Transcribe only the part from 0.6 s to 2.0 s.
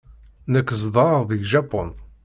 zedɣeɣ deg Japun.